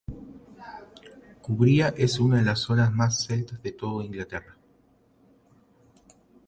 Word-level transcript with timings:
Cumbria 1.43 1.93
es 1.95 2.17
una 2.19 2.37
de 2.37 2.43
las 2.45 2.57
zonas 2.61 2.91
más 2.91 3.23
celtas 3.23 3.61
de 3.61 3.71
toda 3.71 4.03
Inglaterra. 4.03 4.57